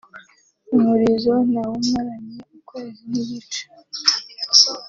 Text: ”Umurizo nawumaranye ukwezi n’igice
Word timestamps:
”Umurizo 0.75 1.33
nawumaranye 1.51 2.39
ukwezi 2.57 3.01
n’igice 3.09 3.63